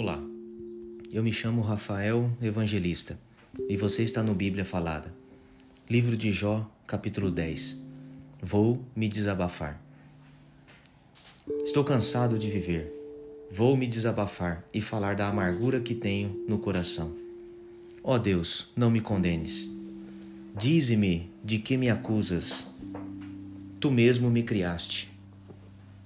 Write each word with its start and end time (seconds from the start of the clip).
Olá, 0.00 0.22
eu 1.12 1.24
me 1.24 1.32
chamo 1.32 1.60
Rafael 1.60 2.30
Evangelista 2.40 3.18
e 3.68 3.76
você 3.76 4.04
está 4.04 4.22
no 4.22 4.32
Bíblia 4.32 4.64
Falada. 4.64 5.12
Livro 5.90 6.16
de 6.16 6.30
Jó, 6.30 6.70
capítulo 6.86 7.32
10. 7.32 7.84
Vou 8.40 8.80
me 8.94 9.08
desabafar. 9.08 9.82
Estou 11.64 11.82
cansado 11.82 12.38
de 12.38 12.48
viver. 12.48 12.94
Vou 13.50 13.76
me 13.76 13.88
desabafar 13.88 14.64
e 14.72 14.80
falar 14.80 15.16
da 15.16 15.26
amargura 15.26 15.80
que 15.80 15.96
tenho 15.96 16.44
no 16.46 16.60
coração. 16.60 17.12
Ó 18.04 18.14
oh 18.14 18.18
Deus, 18.20 18.70
não 18.76 18.92
me 18.92 19.00
condenes. 19.00 19.68
Dize-me 20.56 21.28
de 21.42 21.58
que 21.58 21.76
me 21.76 21.90
acusas. 21.90 22.68
Tu 23.80 23.90
mesmo 23.90 24.30
me 24.30 24.44
criaste. 24.44 25.10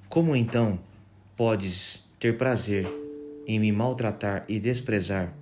Como 0.08 0.34
então 0.34 0.80
podes 1.36 2.02
ter 2.18 2.38
prazer 2.38 3.01
em 3.46 3.58
me 3.58 3.72
maltratar 3.72 4.44
e 4.48 4.58
desprezar 4.58 5.34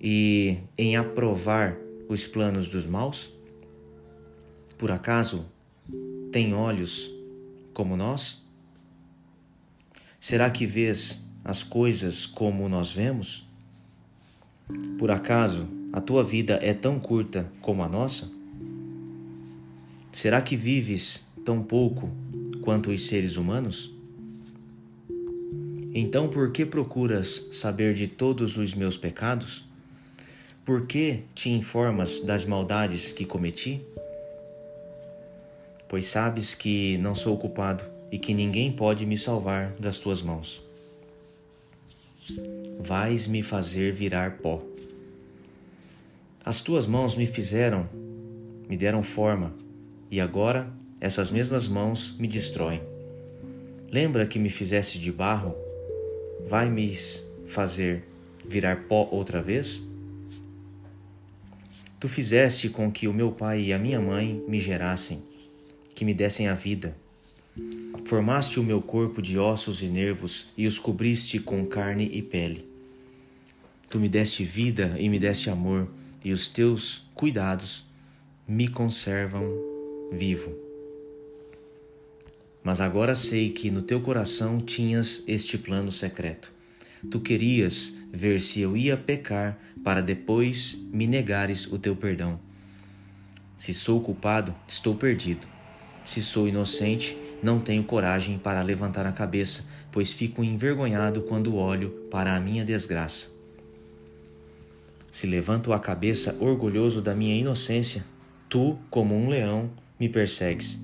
e 0.00 0.58
em 0.78 0.96
aprovar 0.96 1.76
os 2.08 2.26
planos 2.26 2.68
dos 2.68 2.86
maus? 2.86 3.32
Por 4.78 4.90
acaso 4.90 5.46
tem 6.32 6.54
olhos 6.54 7.10
como 7.74 7.96
nós? 7.96 8.42
Será 10.18 10.50
que 10.50 10.66
vês 10.66 11.22
as 11.44 11.62
coisas 11.62 12.26
como 12.26 12.68
nós 12.68 12.92
vemos? 12.92 13.46
Por 14.98 15.10
acaso 15.10 15.68
a 15.92 16.00
tua 16.00 16.22
vida 16.22 16.58
é 16.62 16.72
tão 16.72 17.00
curta 17.00 17.50
como 17.60 17.82
a 17.82 17.88
nossa? 17.88 18.30
Será 20.12 20.40
que 20.40 20.56
vives 20.56 21.26
tão 21.44 21.62
pouco 21.62 22.10
quanto 22.62 22.90
os 22.90 23.06
seres 23.06 23.36
humanos? 23.36 23.99
Então 25.92 26.28
por 26.28 26.52
que 26.52 26.64
procuras 26.64 27.48
saber 27.50 27.94
de 27.94 28.06
todos 28.06 28.56
os 28.56 28.74
meus 28.74 28.96
pecados? 28.96 29.64
Por 30.64 30.86
que 30.86 31.24
te 31.34 31.50
informas 31.50 32.20
das 32.20 32.44
maldades 32.44 33.10
que 33.10 33.24
cometi? 33.24 33.80
Pois 35.88 36.06
sabes 36.06 36.54
que 36.54 36.96
não 36.98 37.14
sou 37.14 37.36
culpado 37.36 37.82
e 38.12 38.18
que 38.18 38.32
ninguém 38.32 38.70
pode 38.70 39.04
me 39.04 39.18
salvar 39.18 39.72
das 39.80 39.98
tuas 39.98 40.22
mãos. 40.22 40.62
Vais 42.78 43.26
me 43.26 43.42
fazer 43.42 43.92
virar 43.92 44.38
pó. 44.38 44.62
As 46.44 46.60
tuas 46.60 46.86
mãos 46.86 47.16
me 47.16 47.26
fizeram, 47.26 47.88
me 48.68 48.76
deram 48.76 49.02
forma, 49.02 49.52
e 50.08 50.20
agora 50.20 50.70
essas 51.00 51.32
mesmas 51.32 51.66
mãos 51.66 52.14
me 52.16 52.28
destroem. 52.28 52.80
Lembra 53.90 54.26
que 54.26 54.38
me 54.38 54.48
fizeste 54.48 55.00
de 55.00 55.10
barro 55.10 55.54
vai 56.48 56.70
me 56.70 56.94
fazer 57.46 58.04
virar 58.46 58.84
pó 58.88 59.08
outra 59.10 59.42
vez? 59.42 59.86
Tu 61.98 62.08
fizeste 62.08 62.68
com 62.68 62.90
que 62.90 63.06
o 63.06 63.12
meu 63.12 63.30
pai 63.30 63.62
e 63.62 63.72
a 63.72 63.78
minha 63.78 64.00
mãe 64.00 64.42
me 64.48 64.60
gerassem, 64.60 65.22
que 65.94 66.04
me 66.04 66.14
dessem 66.14 66.48
a 66.48 66.54
vida. 66.54 66.96
Formaste 68.04 68.58
o 68.58 68.62
meu 68.62 68.80
corpo 68.80 69.20
de 69.20 69.38
ossos 69.38 69.82
e 69.82 69.86
nervos 69.86 70.48
e 70.56 70.66
os 70.66 70.78
cobriste 70.78 71.38
com 71.38 71.66
carne 71.66 72.10
e 72.12 72.22
pele. 72.22 72.66
Tu 73.88 73.98
me 73.98 74.08
deste 74.08 74.44
vida 74.44 74.96
e 74.98 75.08
me 75.08 75.18
deste 75.18 75.50
amor, 75.50 75.88
e 76.24 76.32
os 76.32 76.48
teus 76.48 77.08
cuidados 77.14 77.84
me 78.46 78.68
conservam 78.68 79.44
vivo. 80.12 80.69
Mas 82.62 82.80
agora 82.80 83.14
sei 83.14 83.50
que 83.50 83.70
no 83.70 83.82
teu 83.82 84.00
coração 84.00 84.60
tinhas 84.60 85.24
este 85.26 85.56
plano 85.56 85.90
secreto. 85.90 86.52
Tu 87.10 87.18
querias 87.20 87.96
ver 88.12 88.40
se 88.40 88.60
eu 88.60 88.76
ia 88.76 88.96
pecar 88.96 89.58
para 89.82 90.02
depois 90.02 90.76
me 90.92 91.06
negares 91.06 91.66
o 91.66 91.78
teu 91.78 91.96
perdão. 91.96 92.38
Se 93.56 93.72
sou 93.72 94.00
culpado, 94.02 94.54
estou 94.68 94.94
perdido. 94.94 95.46
Se 96.04 96.22
sou 96.22 96.46
inocente, 96.46 97.16
não 97.42 97.60
tenho 97.60 97.82
coragem 97.84 98.38
para 98.38 98.62
levantar 98.62 99.06
a 99.06 99.12
cabeça, 99.12 99.66
pois 99.90 100.12
fico 100.12 100.44
envergonhado 100.44 101.22
quando 101.22 101.56
olho 101.56 101.90
para 102.10 102.36
a 102.36 102.40
minha 102.40 102.64
desgraça. 102.64 103.28
Se 105.10 105.26
levanto 105.26 105.72
a 105.72 105.80
cabeça 105.80 106.36
orgulhoso 106.40 107.00
da 107.00 107.14
minha 107.14 107.34
inocência, 107.34 108.04
tu, 108.48 108.78
como 108.90 109.14
um 109.14 109.28
leão, 109.28 109.70
me 109.98 110.08
persegues 110.08 110.78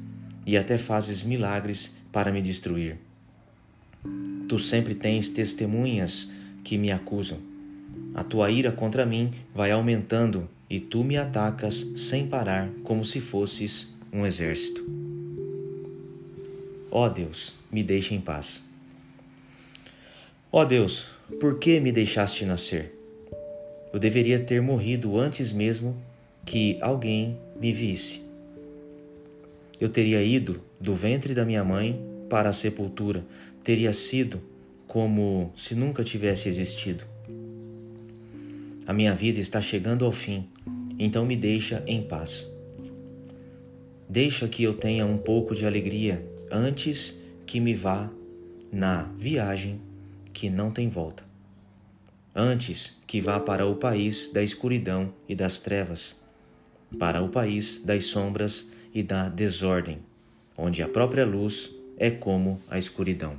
e 0.47 0.57
até 0.57 0.79
fazes 0.79 1.25
milagres 1.25 1.97
para 2.13 2.31
me 2.31 2.41
destruir. 2.41 2.97
Tu 4.49 4.59
sempre 4.61 4.95
tens 4.95 5.29
testemunhas 5.29 6.31
que 6.63 6.79
me 6.79 6.93
acusam. 6.93 7.39
A 8.15 8.23
tua 8.23 8.49
ira 8.51 8.71
contra 8.71 9.05
mim 9.05 9.35
vai 9.53 9.73
aumentando 9.73 10.49
e 10.71 10.79
tu 10.79 11.03
me 11.03 11.17
atacas 11.17 11.85
sem 11.97 12.29
parar, 12.29 12.71
como 12.85 13.05
se 13.05 13.21
fosses 13.21 13.93
um 14.13 14.25
exército. 14.25 14.85
Ó 16.91 17.09
Deus, 17.09 17.55
me 17.71 17.83
deixe 17.83 18.15
em 18.15 18.21
paz. 18.21 18.65
Ó 20.53 20.65
Deus, 20.65 21.09
por 21.41 21.59
que 21.59 21.81
me 21.81 21.91
deixaste 21.91 22.47
nascer? 22.47 22.95
Eu 23.93 23.99
deveria 23.99 24.39
ter 24.39 24.63
morrido 24.63 25.19
antes 25.19 25.53
mesmo 25.53 25.97
que 26.45 26.79
alguém 26.81 27.37
me 27.61 27.73
visse 27.73 28.26
eu 29.81 29.89
teria 29.89 30.23
ido 30.23 30.61
do 30.81 30.95
ventre 30.95 31.35
da 31.35 31.45
minha 31.45 31.65
mãe 31.65 32.01
para 32.29 32.49
a 32.49 32.53
sepultura, 32.53 33.25
teria 33.63 33.93
sido 33.93 34.41
como 34.87 35.53
se 35.57 35.75
nunca 35.75 36.03
tivesse 36.03 36.49
existido. 36.49 37.05
A 38.87 38.93
minha 38.93 39.15
vida 39.15 39.41
está 39.41 39.61
chegando 39.61 40.05
ao 40.05 40.13
fim, 40.13 40.49
então 40.99 41.27
me 41.27 41.37
deixa 41.37 41.83
em 41.87 42.03
paz. 42.03 42.49
Deixa 44.09 44.47
que 44.49 44.63
eu 44.63 44.73
tenha 44.73 45.05
um 45.05 45.19
pouco 45.19 45.55
de 45.55 45.67
alegria 45.67 46.25
antes 46.51 47.19
que 47.45 47.59
me 47.59 47.75
vá 47.75 48.11
na 48.71 49.03
viagem 49.19 49.81
que 50.33 50.49
não 50.49 50.71
tem 50.71 50.89
volta. 50.89 51.25
Antes 52.35 53.01
que 53.07 53.21
vá 53.21 53.41
para 53.41 53.67
o 53.67 53.77
país 53.77 54.31
da 54.33 54.43
escuridão 54.43 55.13
e 55.29 55.35
das 55.35 55.59
trevas, 55.59 56.15
para 56.99 57.23
o 57.23 57.29
país 57.29 57.83
das 57.85 58.05
sombras 58.05 58.71
e 58.97 59.03
da 59.03 59.29
desordem, 59.29 59.99
onde 60.57 60.83
a 60.83 60.89
própria 60.89 61.27
luz 61.27 61.71
é 61.99 62.11
como 62.11 62.59
a 62.67 62.79
escuridão. 62.79 63.39